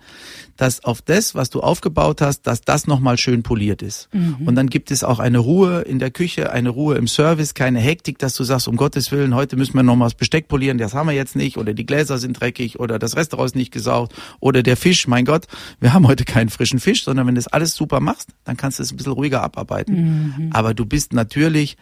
[0.56, 4.08] dass auf das, was du aufgebaut hast, dass das nochmal schön poliert ist.
[4.12, 4.46] Mhm.
[4.46, 7.80] Und dann gibt es auch eine Ruhe in der Küche, eine Ruhe im Service, keine
[7.80, 10.94] Hektik, dass du sagst, um Gottes Willen, heute müssen wir nochmal das Besteck polieren, das
[10.94, 14.14] haben wir jetzt nicht, oder die Gläser sind dreckig, oder das Restaurant ist nicht gesaugt,
[14.40, 15.46] oder der Fisch, mein Gott,
[15.80, 18.78] wir haben heute keinen frischen Fisch, sondern wenn du das alles super machst, dann kannst
[18.78, 20.34] du es ein bisschen ruhiger abarbeiten.
[20.36, 20.50] Mhm.
[20.52, 21.76] Aber du bist natürlich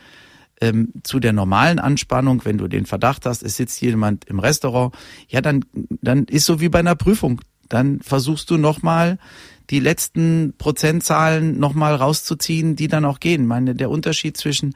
[0.61, 4.95] ähm, zu der normalen Anspannung, wenn du den Verdacht hast, es sitzt jemand im Restaurant,
[5.29, 5.65] ja, dann,
[6.03, 7.41] dann ist so wie bei einer Prüfung.
[7.69, 9.19] Dann versuchst du nochmal
[9.71, 13.43] die letzten Prozentzahlen nochmal rauszuziehen, die dann auch gehen.
[13.43, 14.75] Ich meine, der Unterschied zwischen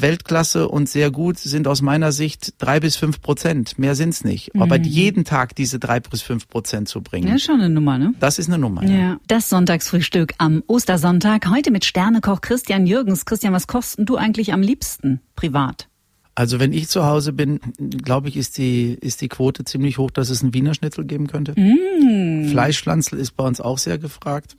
[0.00, 3.78] Weltklasse und sehr gut sind aus meiner Sicht drei bis fünf Prozent.
[3.78, 4.54] Mehr sind's nicht.
[4.54, 4.62] Mhm.
[4.62, 7.28] Aber jeden Tag diese drei bis fünf Prozent zu bringen.
[7.28, 8.14] Ja, schon eine Nummer, ne?
[8.20, 8.84] Das ist eine Nummer.
[8.84, 8.98] Ja.
[8.98, 9.20] ja.
[9.28, 11.48] Das Sonntagsfrühstück am Ostersonntag.
[11.48, 13.24] Heute mit Sternekoch Christian Jürgens.
[13.24, 15.88] Christian, was kostest du eigentlich am liebsten privat?
[16.34, 20.10] Also wenn ich zu Hause bin, glaube ich, ist die, ist die Quote ziemlich hoch,
[20.10, 21.52] dass es einen Wiener Schnitzel geben könnte.
[21.52, 22.48] Mm.
[22.48, 24.56] Fleischpflanzel ist bei uns auch sehr gefragt.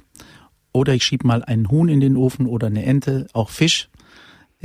[0.71, 3.89] Oder ich schieb mal einen Huhn in den Ofen oder eine Ente, auch Fisch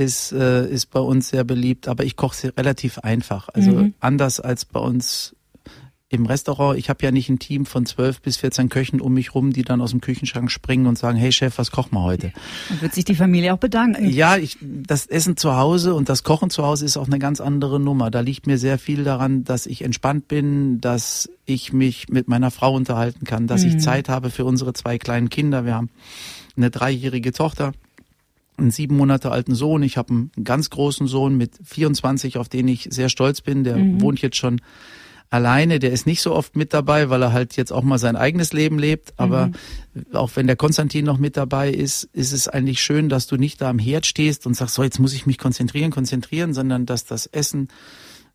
[0.01, 3.49] ist, äh, ist bei uns sehr beliebt, aber ich koche sie relativ einfach.
[3.53, 3.93] Also mhm.
[3.99, 5.35] anders als bei uns
[6.11, 6.77] im Restaurant.
[6.77, 9.63] Ich habe ja nicht ein Team von zwölf bis 14 Köchen um mich rum, die
[9.63, 12.33] dann aus dem Küchenschrank springen und sagen, hey Chef, was kochen wir heute?
[12.67, 14.09] Dann wird sich die Familie auch bedanken.
[14.09, 17.39] Ja, ich, das Essen zu Hause und das Kochen zu Hause ist auch eine ganz
[17.39, 18.11] andere Nummer.
[18.11, 22.51] Da liegt mir sehr viel daran, dass ich entspannt bin, dass ich mich mit meiner
[22.51, 23.69] Frau unterhalten kann, dass mhm.
[23.69, 25.65] ich Zeit habe für unsere zwei kleinen Kinder.
[25.65, 25.89] Wir haben
[26.57, 27.71] eine dreijährige Tochter
[28.57, 29.83] einen sieben Monate alten Sohn.
[29.83, 33.63] Ich habe einen ganz großen Sohn mit 24, auf den ich sehr stolz bin.
[33.63, 34.01] Der mhm.
[34.01, 34.61] wohnt jetzt schon
[35.29, 35.79] alleine.
[35.79, 38.53] Der ist nicht so oft mit dabei, weil er halt jetzt auch mal sein eigenes
[38.53, 39.13] Leben lebt.
[39.17, 39.47] Aber
[39.93, 40.05] mhm.
[40.13, 43.61] auch wenn der Konstantin noch mit dabei ist, ist es eigentlich schön, dass du nicht
[43.61, 47.05] da am Herd stehst und sagst, so jetzt muss ich mich konzentrieren, konzentrieren, sondern dass
[47.05, 47.69] das Essen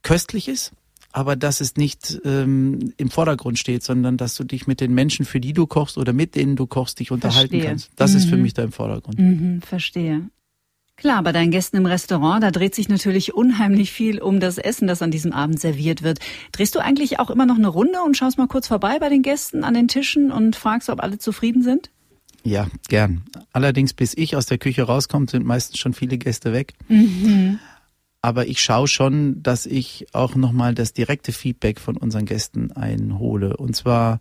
[0.02, 0.72] köstlich ist
[1.16, 5.24] aber dass es nicht ähm, im Vordergrund steht, sondern dass du dich mit den Menschen,
[5.24, 7.70] für die du kochst oder mit denen du kochst, dich unterhalten verstehe.
[7.70, 7.90] kannst.
[7.96, 8.16] Das mhm.
[8.18, 8.42] ist für mhm.
[8.42, 9.18] mich da im Vordergrund.
[9.18, 10.28] Mhm, verstehe.
[10.96, 14.86] Klar, bei deinen Gästen im Restaurant, da dreht sich natürlich unheimlich viel um das Essen,
[14.86, 16.18] das an diesem Abend serviert wird.
[16.52, 19.22] Drehst du eigentlich auch immer noch eine Runde und schaust mal kurz vorbei bei den
[19.22, 21.90] Gästen an den Tischen und fragst, ob alle zufrieden sind?
[22.44, 23.22] Ja, gern.
[23.52, 26.74] Allerdings, bis ich aus der Küche rauskomme, sind meistens schon viele Gäste weg.
[26.88, 27.58] Mhm
[28.22, 33.56] aber ich schaue schon, dass ich auch nochmal das direkte Feedback von unseren Gästen einhole.
[33.56, 34.18] Und zwar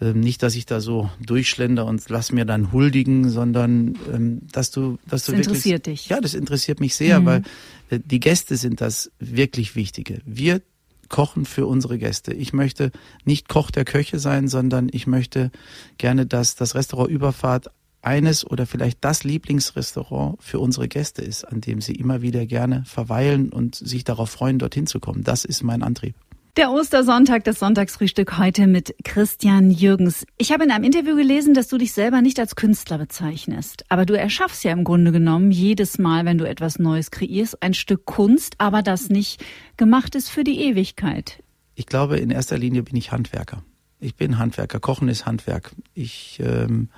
[0.00, 4.70] äh, nicht, dass ich da so durchschlender und lass mir dann huldigen, sondern ähm, dass
[4.70, 5.46] du, dass das du wirklich.
[5.46, 6.08] Das interessiert dich.
[6.08, 7.26] Ja, das interessiert mich sehr, mhm.
[7.26, 7.42] weil
[7.90, 10.20] äh, die Gäste sind das wirklich Wichtige.
[10.24, 10.62] Wir
[11.08, 12.34] kochen für unsere Gäste.
[12.34, 12.92] Ich möchte
[13.24, 15.50] nicht Koch der Köche sein, sondern ich möchte
[15.96, 17.70] gerne, dass das Restaurant Überfahrt
[18.02, 22.84] eines oder vielleicht das Lieblingsrestaurant für unsere Gäste ist, an dem sie immer wieder gerne
[22.86, 25.24] verweilen und sich darauf freuen, dorthin zu kommen.
[25.24, 26.14] Das ist mein Antrieb.
[26.58, 30.26] Der Ostersonntag, das Sonntagsfrühstück heute mit Christian Jürgens.
[30.38, 33.84] Ich habe in einem Interview gelesen, dass du dich selber nicht als Künstler bezeichnest.
[33.90, 37.74] Aber du erschaffst ja im Grunde genommen jedes Mal, wenn du etwas Neues kreierst, ein
[37.74, 39.44] Stück Kunst, aber das nicht
[39.76, 41.44] gemacht ist für die Ewigkeit.
[41.76, 43.62] Ich glaube, in erster Linie bin ich Handwerker.
[44.00, 44.80] Ich bin Handwerker.
[44.80, 45.70] Kochen ist Handwerk.
[45.94, 46.88] Ich ähm,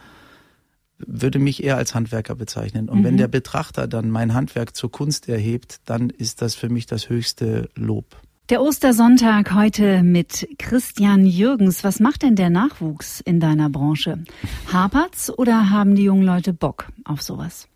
[1.07, 2.89] würde mich eher als Handwerker bezeichnen.
[2.89, 3.05] Und mhm.
[3.05, 7.09] wenn der Betrachter dann mein Handwerk zur Kunst erhebt, dann ist das für mich das
[7.09, 8.17] höchste Lob.
[8.51, 11.85] Der Ostersonntag heute mit Christian Jürgens.
[11.85, 14.25] Was macht denn der Nachwuchs in deiner Branche?
[14.73, 17.69] Hapert's oder haben die jungen Leute Bock auf sowas?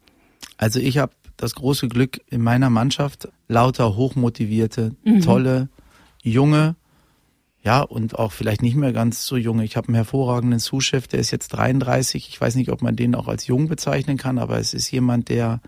[0.57, 5.21] Also ich habe das große Glück in meiner Mannschaft lauter hochmotivierte, mhm.
[5.21, 5.69] tolle,
[6.23, 6.75] junge,
[7.65, 9.61] ja, und auch vielleicht nicht mehr ganz so jung.
[9.61, 12.29] Ich habe einen hervorragenden Zuschef, der ist jetzt 33.
[12.29, 15.31] Ich weiß nicht, ob man den auch als jung bezeichnen kann, aber es ist jemand,
[15.31, 15.61] der,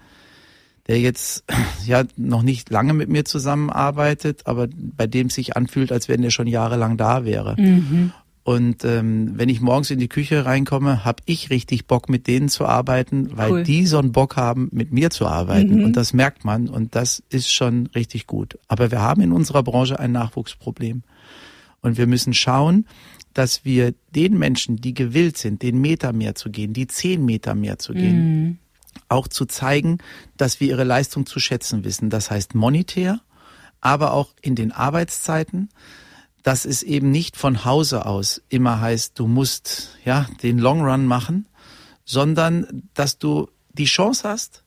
[0.89, 1.45] der jetzt
[1.87, 6.31] ja noch nicht lange mit mir zusammenarbeitet, aber bei dem sich anfühlt, als wenn er
[6.31, 7.57] schon jahrelang da wäre.
[7.59, 8.13] Mhm.
[8.45, 12.51] Und ähm, wenn ich morgens in die Küche reinkomme, habe ich richtig Bock, mit denen
[12.51, 13.63] zu arbeiten, weil cool.
[13.65, 15.79] die so einen Bock haben, mit mir zu arbeiten.
[15.79, 15.85] Mhm.
[15.85, 18.59] Und das merkt man und das ist schon richtig gut.
[18.69, 21.03] Aber wir haben in unserer Branche ein Nachwuchsproblem.
[21.83, 22.87] Und wir müssen schauen,
[23.35, 27.55] dass wir den Menschen, die gewillt sind, den Meter mehr zu gehen, die zehn Meter
[27.55, 28.59] mehr zu gehen, mhm.
[29.09, 29.99] auch zu zeigen,
[30.39, 32.09] dass wir ihre Leistung zu schätzen wissen.
[32.09, 33.21] Das heißt monetär,
[33.83, 35.69] aber auch in den Arbeitszeiten,
[36.43, 41.05] dass es eben nicht von Hause aus immer heißt, du musst ja den Long Run
[41.05, 41.47] machen,
[42.05, 44.65] sondern dass du die Chance hast,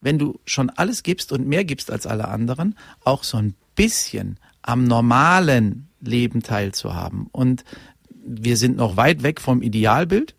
[0.00, 4.38] wenn du schon alles gibst und mehr gibst als alle anderen, auch so ein bisschen
[4.60, 7.28] am normalen Leben teilzuhaben.
[7.32, 7.64] Und
[8.24, 10.34] wir sind noch weit weg vom Idealbild,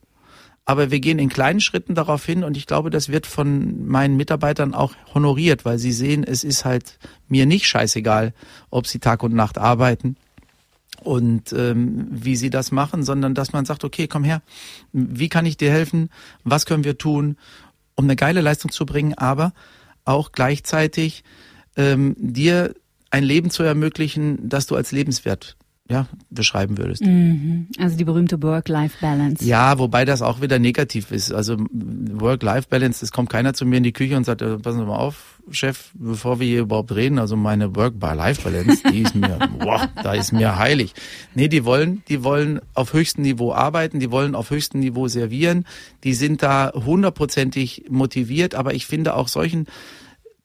[0.65, 4.15] Aber wir gehen in kleinen Schritten darauf hin und ich glaube, das wird von meinen
[4.15, 8.33] Mitarbeitern auch honoriert, weil sie sehen, es ist halt mir nicht scheißegal,
[8.69, 10.15] ob sie Tag und Nacht arbeiten
[11.01, 14.41] und ähm, wie sie das machen, sondern dass man sagt, okay, komm her,
[14.93, 16.09] wie kann ich dir helfen,
[16.45, 17.35] was können wir tun,
[17.95, 19.51] um eine geile Leistung zu bringen, aber
[20.05, 21.25] auch gleichzeitig
[21.75, 22.73] ähm, dir
[23.13, 25.55] ein Leben zu ermöglichen, das du als lebenswert
[25.89, 27.03] ja, beschreiben würdest.
[27.03, 27.67] Mhm.
[27.77, 29.45] Also die berühmte Work-Life-Balance.
[29.45, 31.31] Ja, wobei das auch wieder negativ ist.
[31.31, 34.85] Also Work-Life-Balance, es kommt keiner zu mir in die Küche und sagt, äh, passen Sie
[34.85, 39.89] mal auf, Chef, bevor wir hier überhaupt reden, also meine Work-Life-Balance, die ist mir, boah,
[40.01, 40.93] da ist mir heilig.
[41.35, 45.65] Nee, die wollen, die wollen auf höchstem Niveau arbeiten, die wollen auf höchstem Niveau servieren,
[46.03, 49.67] die sind da hundertprozentig motiviert, aber ich finde auch solchen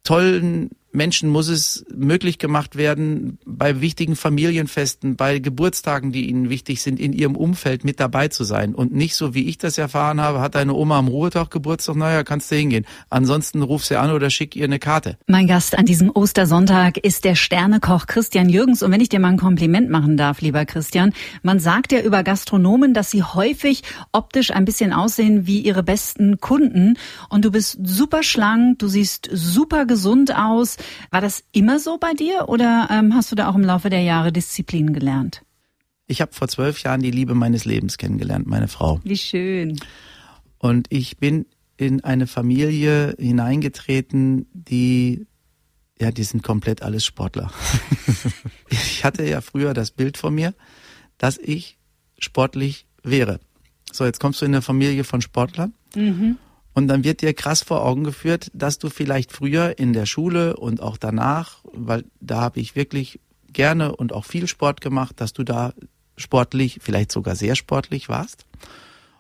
[0.03, 6.81] tollen Menschen muss es möglich gemacht werden, bei wichtigen Familienfesten, bei Geburtstagen, die ihnen wichtig
[6.81, 8.75] sind, in ihrem Umfeld mit dabei zu sein.
[8.75, 12.25] Und nicht so, wie ich das erfahren habe, hat deine Oma am Ruhetag Geburtstag, naja,
[12.25, 12.87] kannst du hingehen.
[13.11, 15.19] Ansonsten ruf sie an oder schick ihr eine Karte.
[15.27, 18.83] Mein Gast an diesem Ostersonntag ist der Sternekoch Christian Jürgens.
[18.83, 22.23] Und wenn ich dir mal ein Kompliment machen darf, lieber Christian, man sagt ja über
[22.23, 26.97] Gastronomen, dass sie häufig optisch ein bisschen aussehen wie ihre besten Kunden.
[27.29, 30.78] Und du bist super schlank, du siehst super gesund aus.
[31.11, 34.03] War das immer so bei dir oder ähm, hast du da auch im Laufe der
[34.03, 35.43] Jahre Disziplin gelernt?
[36.07, 39.01] Ich habe vor zwölf Jahren die Liebe meines Lebens kennengelernt, meine Frau.
[39.05, 39.79] Wie schön.
[40.59, 45.27] Und ich bin in eine Familie hineingetreten, die,
[46.01, 47.53] ja, die sind komplett alles Sportler.
[48.71, 50.55] ich hatte ja früher das Bild von mir,
[51.19, 51.79] dass ich
[52.19, 53.39] sportlich wäre.
[53.93, 55.75] So, jetzt kommst du in eine Familie von Sportlern.
[55.95, 56.39] Mhm.
[56.79, 60.57] Und dann wird dir krass vor Augen geführt, dass du vielleicht früher in der Schule
[60.57, 63.19] und auch danach, weil da habe ich wirklich
[63.53, 65.73] gerne und auch viel Sport gemacht, dass du da
[66.17, 68.47] sportlich, vielleicht sogar sehr sportlich warst.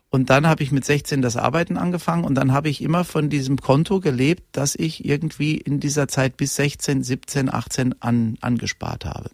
[0.09, 3.29] Und dann habe ich mit 16 das Arbeiten angefangen und dann habe ich immer von
[3.29, 9.05] diesem Konto gelebt, dass ich irgendwie in dieser Zeit bis 16, 17, 18 an, angespart
[9.05, 9.31] habe.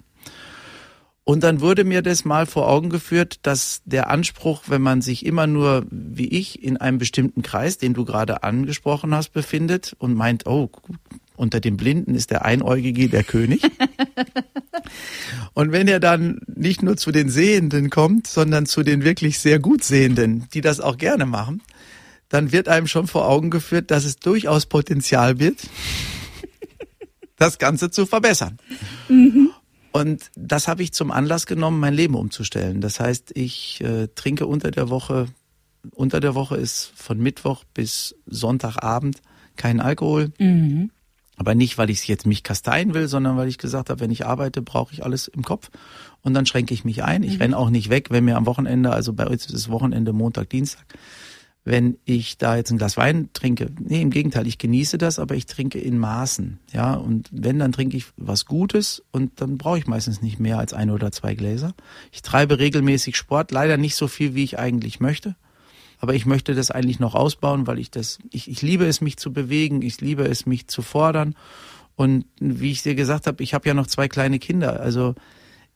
[1.24, 5.24] Und dann wurde mir das mal vor Augen geführt, dass der Anspruch, wenn man sich
[5.24, 10.14] immer nur wie ich in einem bestimmten Kreis, den du gerade angesprochen hast, befindet und
[10.14, 10.70] meint, oh,
[11.36, 13.62] unter den Blinden ist der Einäugige der König.
[15.54, 19.58] und wenn er dann nicht nur zu den Sehenden kommt, sondern zu den wirklich sehr
[19.58, 21.62] gut Sehenden, die das auch gerne machen,
[22.28, 25.56] dann wird einem schon vor Augen geführt, dass es durchaus Potenzial wird,
[27.36, 28.58] das Ganze zu verbessern.
[29.08, 29.53] Mhm.
[29.96, 32.80] Und das habe ich zum Anlass genommen, mein Leben umzustellen.
[32.80, 35.28] Das heißt, ich äh, trinke unter der Woche,
[35.92, 39.22] unter der Woche ist von Mittwoch bis Sonntagabend
[39.54, 40.32] kein Alkohol.
[40.40, 40.90] Mhm.
[41.36, 44.26] Aber nicht, weil ich jetzt mich kasteien will, sondern weil ich gesagt habe, wenn ich
[44.26, 45.70] arbeite, brauche ich alles im Kopf.
[46.22, 47.22] Und dann schränke ich mich ein.
[47.22, 47.42] Ich mhm.
[47.42, 50.50] renne auch nicht weg, wenn mir am Wochenende, also bei uns ist es Wochenende Montag,
[50.50, 50.86] Dienstag,
[51.64, 53.70] wenn ich da jetzt ein Glas Wein trinke.
[53.80, 56.58] Nee, im Gegenteil, ich genieße das, aber ich trinke in Maßen.
[56.72, 60.58] Ja, und wenn, dann trinke ich was Gutes und dann brauche ich meistens nicht mehr
[60.58, 61.74] als ein oder zwei Gläser.
[62.12, 65.36] Ich treibe regelmäßig Sport, leider nicht so viel, wie ich eigentlich möchte.
[66.00, 69.16] Aber ich möchte das eigentlich noch ausbauen, weil ich das, ich, ich liebe es, mich
[69.16, 71.34] zu bewegen, ich liebe es, mich zu fordern.
[71.96, 74.80] Und wie ich dir gesagt habe, ich habe ja noch zwei kleine Kinder.
[74.80, 75.14] Also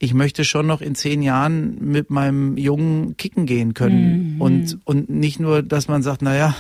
[0.01, 4.35] ich möchte schon noch in zehn Jahren mit meinem Jungen kicken gehen können.
[4.35, 4.41] Mhm.
[4.41, 6.55] Und, und nicht nur, dass man sagt, naja,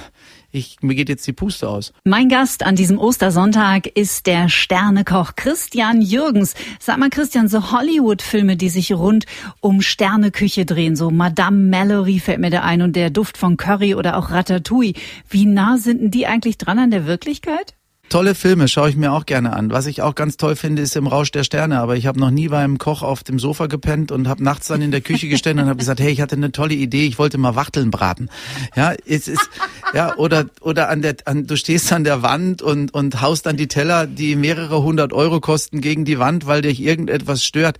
[0.51, 1.93] ich, mir geht jetzt die Puste aus.
[2.05, 6.55] Mein Gast an diesem Ostersonntag ist der Sternekoch Christian Jürgens.
[6.81, 9.27] Sag mal, Christian, so Hollywood-Filme, die sich rund
[9.61, 13.95] um Sterneküche drehen, so Madame Mallory fällt mir da ein und der Duft von Curry
[13.95, 14.95] oder auch Ratatouille.
[15.29, 17.78] Wie nah sind denn die eigentlich dran an der Wirklichkeit?
[18.09, 19.71] Tolle Filme schaue ich mir auch gerne an.
[19.71, 21.79] Was ich auch ganz toll finde, ist im Rausch der Sterne.
[21.81, 24.81] Aber ich habe noch nie beim Koch auf dem Sofa gepennt und habe nachts dann
[24.81, 27.37] in der Küche gestanden und habe gesagt, hey, ich hatte eine tolle Idee, ich wollte
[27.37, 28.31] mal Wachteln braten.
[28.75, 29.51] Ja, es ist
[29.95, 33.57] ja oder oder an der an, du stehst an der Wand und und haust dann
[33.57, 37.79] die Teller, die mehrere hundert Euro kosten, gegen die Wand, weil dich irgendetwas stört.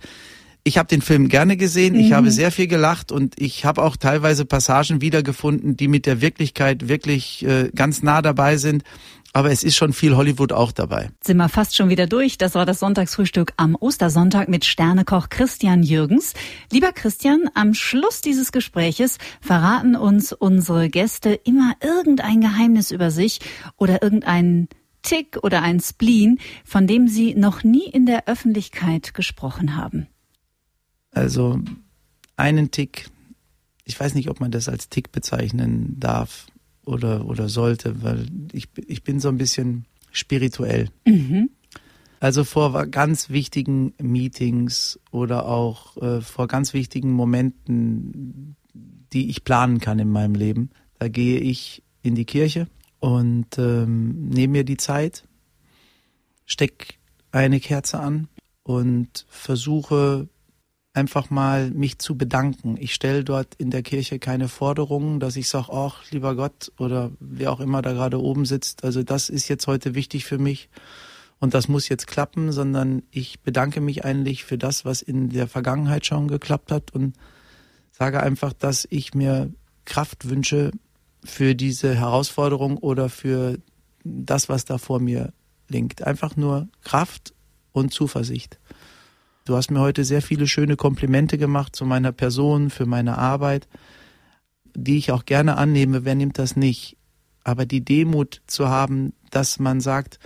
[0.63, 2.15] Ich habe den Film gerne gesehen, ich mhm.
[2.15, 6.89] habe sehr viel gelacht und ich habe auch teilweise Passagen wiedergefunden, die mit der Wirklichkeit
[6.89, 8.83] wirklich äh, ganz nah dabei sind.
[9.33, 11.11] Aber es ist schon viel Hollywood auch dabei.
[11.23, 12.37] Sind wir fast schon wieder durch.
[12.37, 16.33] Das war das Sonntagsfrühstück am Ostersonntag mit Sternekoch Christian Jürgens.
[16.71, 23.39] Lieber Christian, am Schluss dieses Gespräches verraten uns unsere Gäste immer irgendein Geheimnis über sich
[23.77, 24.67] oder irgendeinen
[25.03, 30.07] Tick oder ein Spleen, von dem sie noch nie in der Öffentlichkeit gesprochen haben.
[31.11, 31.59] Also
[32.35, 33.09] einen Tick,
[33.85, 36.47] ich weiß nicht, ob man das als Tick bezeichnen darf
[36.89, 40.89] oder, oder sollte, weil ich, ich bin so ein bisschen spirituell.
[41.05, 41.49] Mhm.
[42.19, 48.55] Also vor ganz wichtigen Meetings oder auch äh, vor ganz wichtigen Momenten,
[49.13, 52.67] die ich planen kann in meinem Leben, Da gehe ich in die Kirche
[52.99, 55.23] und ähm, nehme mir die Zeit,
[56.45, 56.99] steck
[57.31, 58.27] eine Kerze an
[58.63, 60.27] und versuche
[60.99, 62.75] einfach mal mich zu bedanken.
[62.77, 67.11] Ich stelle dort in der Kirche keine Forderungen, dass ich sage, ach, lieber Gott oder
[67.19, 70.69] wer auch immer da gerade oben sitzt, also das ist jetzt heute wichtig für mich
[71.39, 75.47] und das muss jetzt klappen, sondern ich bedanke mich eigentlich für das, was in der
[75.47, 77.15] Vergangenheit schon geklappt hat und
[77.91, 79.51] sage einfach, dass ich mir
[79.85, 80.71] Kraft wünsche
[81.23, 83.57] für diese Herausforderung oder für
[84.03, 85.33] das, was da vor mir
[85.67, 86.03] liegt.
[86.03, 87.33] Einfach nur Kraft
[87.71, 88.59] und Zuversicht.
[89.49, 93.67] Du hast mir heute sehr viele schöne Komplimente gemacht zu meiner Person, für meine Arbeit,
[94.75, 96.05] die ich auch gerne annehme.
[96.05, 96.97] Wer nimmt das nicht?
[97.43, 100.19] Aber die Demut zu haben, dass man sagt,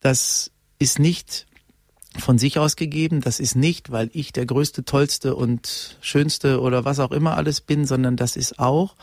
[0.00, 1.46] das ist nicht
[2.18, 6.84] von sich aus gegeben, das ist nicht, weil ich der größte, tollste und schönste oder
[6.84, 8.96] was auch immer alles bin, sondern das ist auch,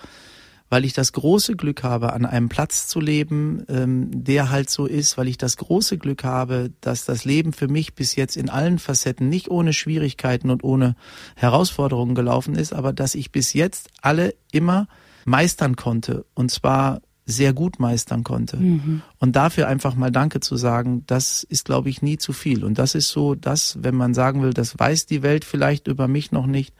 [0.70, 4.86] weil ich das große Glück habe, an einem Platz zu leben, ähm, der halt so
[4.86, 8.50] ist, weil ich das große Glück habe, dass das Leben für mich bis jetzt in
[8.50, 10.96] allen Facetten nicht ohne Schwierigkeiten und ohne
[11.36, 14.88] Herausforderungen gelaufen ist, aber dass ich bis jetzt alle immer
[15.26, 18.56] meistern konnte und zwar sehr gut meistern konnte.
[18.56, 19.02] Mhm.
[19.20, 22.64] Und dafür einfach mal Danke zu sagen, das ist, glaube ich, nie zu viel.
[22.64, 26.08] Und das ist so, dass, wenn man sagen will, das weiß die Welt vielleicht über
[26.08, 26.74] mich noch nicht,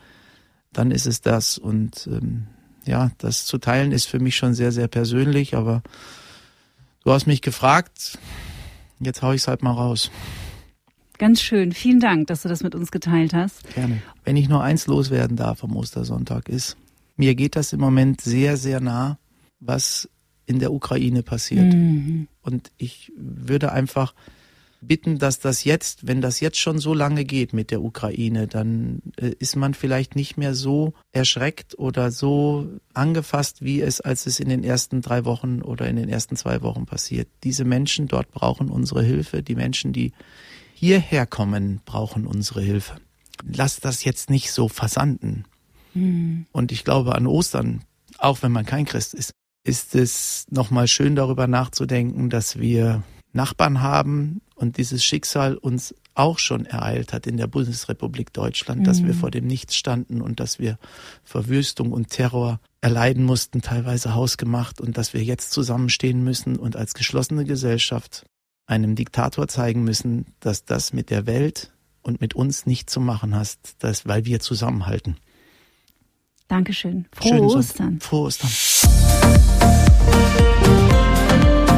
[0.72, 1.58] dann ist es das.
[1.58, 2.48] Und ähm,
[2.88, 5.84] ja, das zu teilen ist für mich schon sehr, sehr persönlich, aber
[7.04, 8.18] du hast mich gefragt,
[9.00, 10.12] jetzt hau ich es halt mal raus.
[11.18, 11.72] Ganz schön.
[11.72, 13.74] Vielen Dank, dass du das mit uns geteilt hast.
[13.74, 14.02] Gerne.
[14.24, 16.78] Wenn ich nur eins loswerden darf am Ostersonntag ist,
[17.16, 19.18] mir geht das im Moment sehr, sehr nah,
[19.60, 20.08] was
[20.46, 21.74] in der Ukraine passiert.
[21.74, 22.28] Mhm.
[22.42, 24.14] Und ich würde einfach
[24.82, 29.02] bitten, dass das jetzt, wenn das jetzt schon so lange geht mit der Ukraine, dann
[29.18, 34.40] äh, ist man vielleicht nicht mehr so erschreckt oder so angefasst, wie es, als es
[34.40, 37.28] in den ersten drei Wochen oder in den ersten zwei Wochen passiert.
[37.44, 39.44] Diese Menschen dort brauchen unsere Hilfe.
[39.44, 40.12] Die Menschen, die
[40.74, 42.98] hierher kommen, brauchen unsere Hilfe.
[43.44, 45.46] Lass das jetzt nicht so versanden.
[45.94, 46.46] Mhm.
[46.52, 47.84] Und ich glaube an Ostern,
[48.18, 49.32] auch wenn man kein Christ ist,
[49.64, 56.40] ist es nochmal schön darüber nachzudenken, dass wir Nachbarn haben und dieses Schicksal uns auch
[56.40, 58.86] schon ereilt hat in der Bundesrepublik Deutschland, mhm.
[58.86, 59.20] dass wir mhm.
[59.20, 60.80] vor dem Nichts standen und dass wir
[61.24, 66.96] Verwüstung und Terror erleiden mussten, teilweise hausgemacht und dass wir jetzt zusammenstehen müssen und als
[66.96, 68.26] geschlossene Gesellschaft
[68.66, 73.36] einem Diktator zeigen müssen, dass das mit der Welt und mit uns nicht zu machen
[73.36, 75.18] hast, das, weil wir zusammenhalten.
[76.48, 77.06] Dankeschön.
[77.12, 78.00] Frohe Ostern.
[78.00, 78.50] Frohe Ostern.